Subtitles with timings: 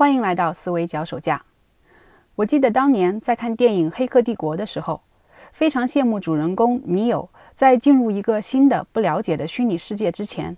[0.00, 1.44] 欢迎来到思维脚手架。
[2.34, 5.02] 我记得当年在看电影《黑客帝国》的时候，
[5.52, 10.56] 非常羡慕主人公尼友在进入一个新的不了解的虚拟世界之前，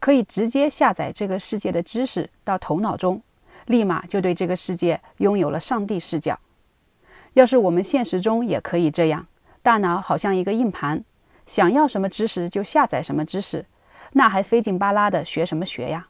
[0.00, 3.22] 可以直接下载这个世界的知识到头脑中，
[3.66, 6.40] 立马就对这个世界拥有了上帝视角。
[7.34, 9.28] 要是我们现实中也可以这样，
[9.62, 11.04] 大脑好像一个硬盘，
[11.46, 13.66] 想要什么知识就下载什么知识，
[14.14, 16.08] 那还费劲巴拉的学什么学呀？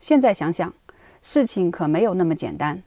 [0.00, 0.74] 现在想想，
[1.22, 2.82] 事情可没有那么简单，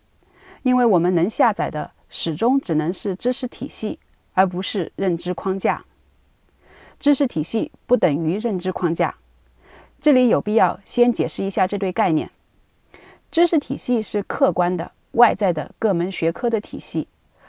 [0.62, 3.98] 因为我们能下载的始终只能是知识体系，
[4.34, 5.84] 而不是认知框架。
[7.00, 9.16] 知识体系不等于认知框架，
[10.00, 12.29] 这里有必要先解释一下这对概念。
[13.32, 14.92] 知识体系是客观的。
[15.15, 17.07] 外在的各门学科的体系，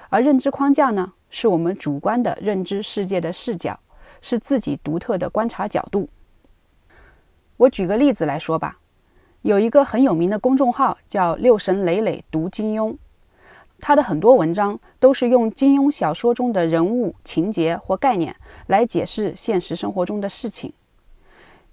[0.08, 3.80] 而认知框架呢，是我们主观的认知世界的视角，
[4.20, 6.08] 是自己独特的观察角度。
[7.56, 8.78] 我举个例子来说吧，
[9.46, 12.96] 有一个很有名的公众号叫“六神磊磊读金庸”，
[13.78, 18.34] 他的很多文章都是用金庸小说中的人物情节或概念
[18.66, 20.72] 来解释现实生活中的事情。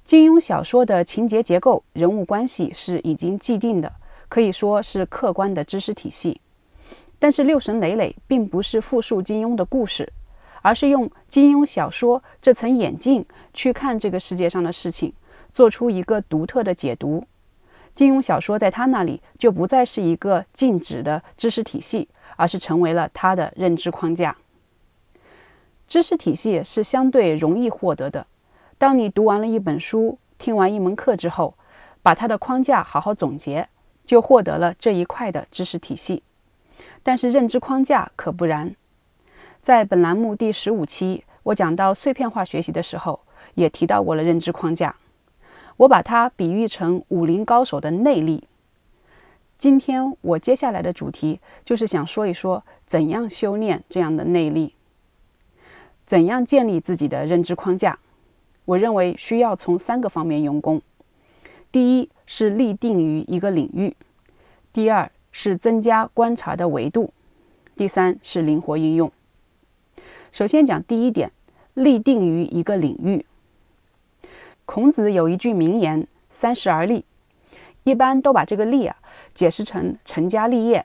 [0.03, 3.91] 金庸小说的情节结构、人物关系是已经既定的。
[4.29, 6.39] 可以说是客观的知识体系，
[7.17, 10.13] 但是六神磊磊并不是复述金庸的故事，
[10.61, 15.11] 而是用金庸小说这层眼镜去看这个世界上的事情，
[15.51, 17.23] 做出一个独特的解读。
[17.95, 24.35] 金庸小说在他那里就不再是一个静止的知识体系，而是成为了他的认知框架。
[25.87, 28.25] 知识体系是相对容易获得的，
[28.77, 31.55] 当你读完了一本书、听完一门课之后，
[32.01, 33.69] 把它的框架好好总结。
[34.05, 36.23] 就获得了这一块的知识体系，
[37.01, 38.75] 但是认知框架可不然。
[39.61, 43.21] 在本栏目第十五期，我讲到碎片化学习的时候，
[43.55, 44.93] 也提到过了认知框架。
[45.77, 48.47] 我把它比喻成武林高手的内力。
[49.57, 54.73] 今天我接下来的主题就是想说一说怎样修炼这样的内力，
[56.05, 57.99] 怎样建立自己的认知框架。
[58.65, 60.81] 我认为需要从三个方面用功。
[61.71, 62.09] 第一。
[62.25, 63.93] 是立定于一个领域，
[64.71, 67.13] 第二是增加观察的维度，
[67.75, 69.11] 第三是灵活应用。
[70.31, 71.33] 首先讲第一点，
[71.73, 73.25] 立定于一个领域。
[74.73, 77.05] 孔子有一句名言：“三十而立”，
[77.85, 78.97] 一般都把这个“立”啊
[79.31, 80.83] 解释成成家立业，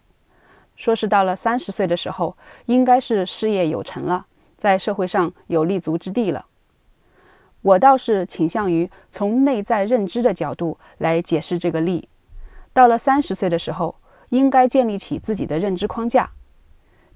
[0.77, 4.27] 说是到了三十岁的时候，应该是事业有成了，
[4.59, 6.45] 在社会上有立足之地了。
[7.63, 12.11] 我倒是倾向于从内在认知的角度来解释这个立。
[12.75, 13.95] 到了三十岁的时候，
[14.29, 16.29] 应该建立起自己的认知框架，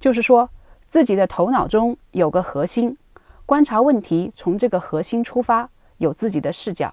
[0.00, 0.48] 就是说，
[0.86, 2.96] 自己的头脑中有个核心，
[3.44, 5.68] 观察问题从这个核心出发，
[6.02, 6.92] 有自己的视角。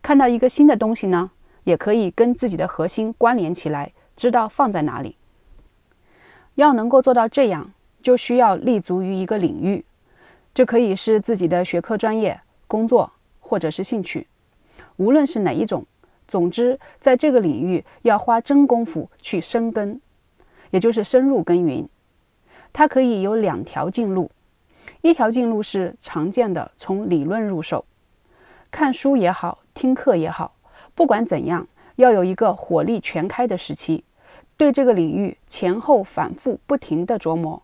[0.00, 1.30] 看到一个新的东西呢，
[1.64, 5.16] 也可以跟自己的核心关联起来，知道放在哪里。
[6.56, 7.72] 要能够做到这样，
[8.02, 9.84] 就需要立足于一个领域，
[10.52, 12.40] 这可以是自己的学科专业。
[12.66, 14.26] 工作或者是兴趣，
[14.96, 15.84] 无论是哪一种，
[16.26, 20.00] 总之在这个领域要花真功夫去深耕，
[20.70, 21.88] 也就是深入耕耘。
[22.72, 24.30] 它可以有两条进路，
[25.02, 27.84] 一条进路是常见的从理论入手，
[28.74, 30.56] 看书也好，听课也好，
[30.96, 34.02] 不管怎样，要有一个火力全开的时期，
[34.56, 37.62] 对这个领域前后反复不停的琢磨，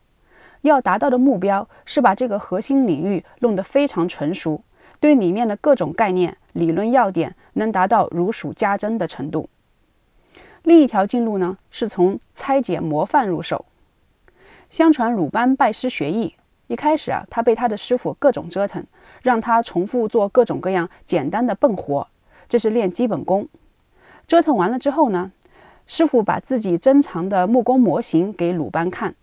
[0.61, 4.63] 要达到的目标是把这个核心领域弄得非常纯熟。
[5.01, 9.51] 对里面的各种概念、理论要点能达到如数家珍的程度。
[10.63, 13.65] 另一条进路呢，是从拆解模范入手。
[14.69, 16.37] 相传鲁班拜师学艺，
[16.69, 18.87] 一开始啊，他被他的师傅各种折腾，
[19.23, 22.09] 让他重复做各种各样简单的笨活，
[22.49, 23.49] 这是练基本功。
[24.27, 25.33] 折腾完了之后呢，
[25.87, 29.15] 师傅把自己珍藏的木工模型给鲁班看，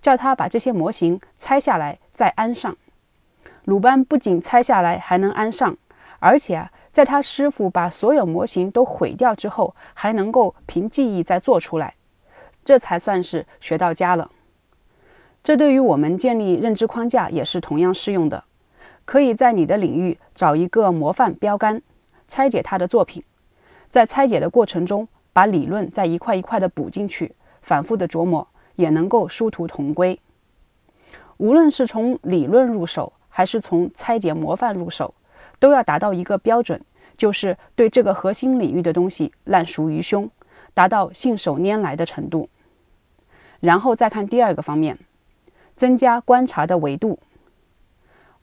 [0.00, 2.76] 叫他把这些模型拆下来再安上。
[3.64, 5.76] 鲁班不仅拆下来还能安上，
[6.18, 11.94] 而且啊，在他师傅把所有模型都毁掉之后，还能够凭记忆再做出来，
[12.64, 14.30] 这才算是学到家了。
[15.44, 18.44] 这对于我们建立认知框架也是同样适用的。
[19.04, 21.82] 可以在你的领域找一个模范标杆，
[22.28, 23.22] 拆解他的作品，
[23.88, 28.46] 在拆解的过程中，把理论再一块一块的补进去，反复的琢磨，
[28.76, 30.18] 也能够殊途同归。
[31.38, 33.12] 无论是从理论入手。
[33.34, 35.14] 还是从拆解模范入手，
[35.58, 36.78] 都要达到一个标准，
[37.16, 40.30] 就是对这个核心领域的东西烂熟于胸，
[40.74, 42.50] 达到信手拈来的程度。
[43.60, 44.98] 然后再看第二个方面，
[45.74, 47.18] 增加观察的维度。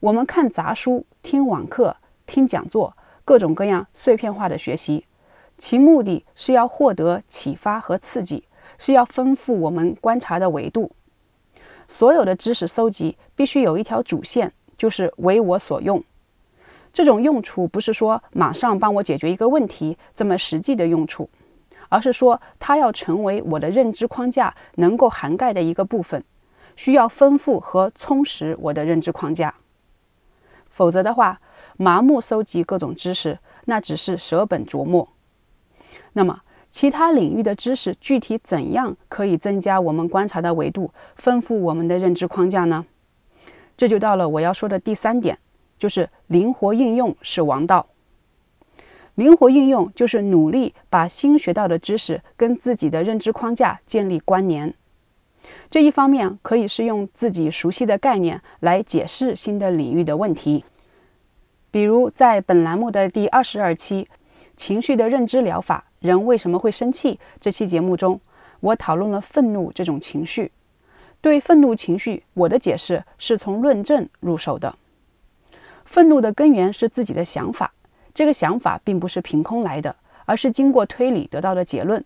[0.01, 5.05] 我们看杂书、听网课、听讲座，各种各样碎片化的学习，
[5.57, 8.45] 其目的是要获得启发和刺激，
[8.77, 10.93] 是要丰富我们观察的维度。
[11.85, 16.01] 所有的知识搜集必须有一条主线，就是为我所用。
[16.93, 21.29] 这种用处不是说马上帮我解决一个问题这么实际的用处，
[21.89, 26.23] 而是说它要成为我的认知框架能够涵盖的一个部分，
[26.77, 29.53] 需要丰富和充实我的认知框架。
[30.69, 31.41] 否则的话，
[31.77, 35.09] 麻木搜集各种知识，那只是舍本逐末。
[36.13, 42.85] 那么，其他领域的知识具体怎样可以增加我们观察的维度，丰富我们的认知框架呢？
[43.75, 45.37] 这就到了我要说的第三点。
[45.77, 47.87] 就是灵活应用是王道。
[49.15, 54.73] 灵活应用就是努力把新学到的知识跟自己的认知框架建立关联。
[55.69, 60.63] 这一方面可以是用自己熟悉的概念来解释新的领域的问题。
[61.71, 64.05] 比如在本栏目的第二十二期
[64.55, 68.19] 《情绪的认知疗法：人为什么会生气》这期节目中，
[68.59, 70.51] 我讨论了愤怒这种情绪。
[71.21, 74.75] 对愤怒情绪，我的解释是从论证入手的。
[75.85, 77.73] 愤怒的根源是自己的想法，
[78.13, 79.95] 这个想法并不是凭空来的，
[80.25, 82.03] 而是经过推理得到的结论。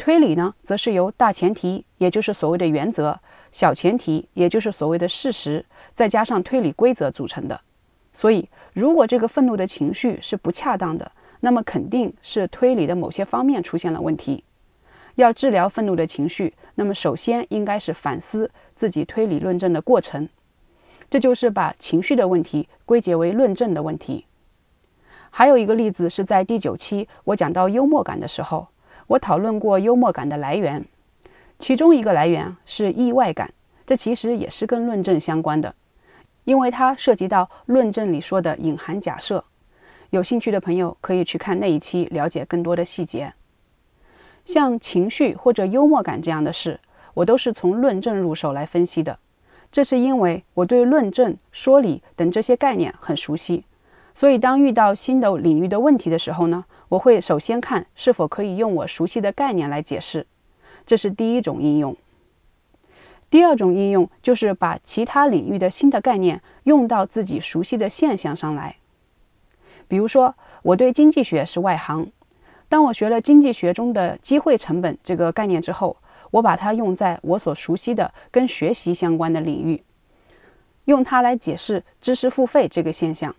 [0.00, 3.20] 推理呢，则是由大前提，也就是所谓的原则，
[3.52, 5.62] 小前提，也就是所谓的事实，
[5.92, 7.60] 再加上推理规则组成的。
[8.14, 14.42] 所以，如果这个愤怒的情绪是不恰当的，那么肯定是推理的某些方面出现了问题。
[15.16, 20.26] 要治疗愤怒的情绪，那么首先应该是反思自己推理论证的过程。
[21.10, 24.24] 这就是把情绪的问题归结为论证的问题。
[25.28, 28.68] 还有一个例子是在第九期我讲到幽默感的时候，
[29.10, 30.84] 我讨论过幽默感的来源，
[31.58, 33.52] 其中一个来源是意外感，
[33.84, 35.74] 这其实也是跟论证相关的，
[36.44, 39.44] 因为它涉及到论证里说的隐含假设。
[40.10, 43.32] 有兴趣的朋友可以去看那一期，了解更多的细节。
[44.44, 46.78] 像情绪或者幽默感这样的事，
[47.12, 49.18] 我都是从论证入手来分析的。
[49.72, 53.64] 这是因为我对论证、说理等这些概念很熟悉，
[54.20, 60.26] 所以当遇到新的领域的问题的时候呢，我会首先看是否可以用我熟悉的概念来解释。
[60.84, 61.96] 这是第一种应用。
[63.30, 68.76] 第二种应用就是把其他领域的新的概念用到自己熟悉的现象上来。
[69.88, 70.34] 比如说，
[70.64, 72.12] 我对经济学是外行，
[72.68, 75.96] 当我学了经济学中的机会成本这个概念之后。
[76.32, 79.82] 我把它用在我所熟悉的跟学习相关的领域，
[80.84, 83.34] 用它来解释知识付费这个现象。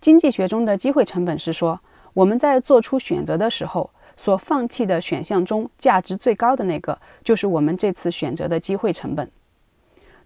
[0.00, 1.78] 经济学中的机会成本是说，
[2.14, 9.30] 我们在做出选择的时候，所放弃的选项中价值最高的那个，就是我们这次选择的机会成本。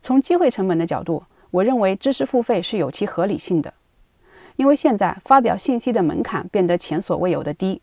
[0.00, 3.74] 从机会成本的角度，我认为知识付费是有其合理性的，
[4.54, 7.82] 因为现在发表信息的门槛变得前所未有的低。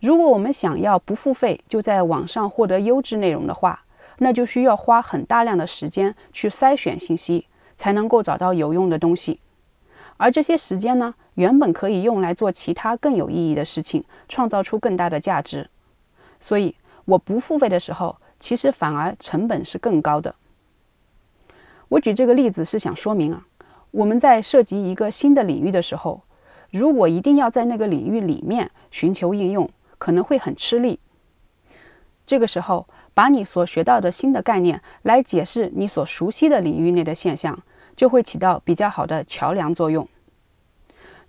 [0.00, 3.84] 如果我们想要不付费就在网上获得优质内容的话，
[4.18, 7.46] 那就需要花很大量的时间去筛选信息，
[7.76, 9.38] 才能够找到有用的东西。
[10.18, 15.70] 而这些时间呢，原本可以用来做其他更有意义的事情，创造出更大的价值。
[16.38, 16.74] 所以
[17.06, 20.34] 我不付费的时候，其实反而成本是更高的。
[21.88, 23.46] 我举这个例子是想说明啊，
[23.92, 26.20] 我们在涉及一个新的领域的时候，
[26.70, 31.00] 如果一定要在那个领域里面寻求应用，可能会很吃力。
[32.26, 37.58] 这个时候，把你所学到的新的概念来解释你所熟悉的领域内的现象，
[37.96, 40.06] 就会起到比较好的桥梁作用。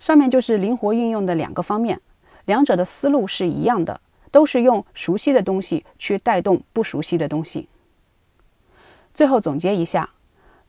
[0.00, 2.00] 上面就是灵活运用的两个方面，
[2.46, 4.00] 两者的思路是一样的，
[4.32, 7.68] 都是用熟悉的东西去带动不熟悉的东西。
[9.14, 10.10] 最后总结一下，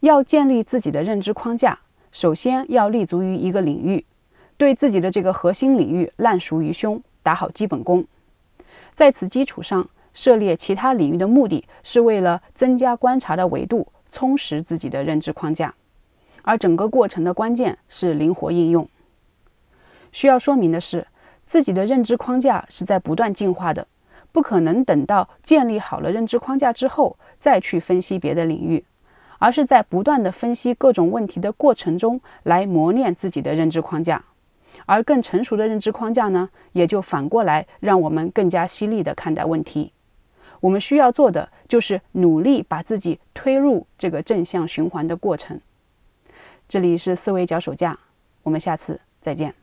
[0.01, 1.79] 要建立自己的认知框架，
[2.11, 4.05] 首先要立足于一个领域，
[4.57, 7.01] 对自己的这个核心领域烂熟于胸。
[7.23, 8.03] 打好基本功，
[8.95, 15.71] 在此基础上涉猎其他领域的目的是为了增加观察的维度，充实自己的认知框架。
[16.41, 18.89] 而整个过程的关键是灵活应用。
[20.11, 21.07] 需要说明的是，
[21.45, 23.87] 自己的认知框架是在不断进化的，
[24.31, 28.83] 不可能等到建立好了认知框架之后再去分析别的领域，
[29.39, 34.23] 而是在不断的分析各种问题的过程中来磨练自己的认知框架。
[34.85, 39.91] 而更成熟的认知框架呢，也就反过来让我们更加犀利地看待问题。
[40.61, 45.59] 我们需要做的就是努力把自己推入这个正向循环的过程。
[46.69, 47.97] 这里是思维脚手架，
[48.43, 49.60] 我们下次再见。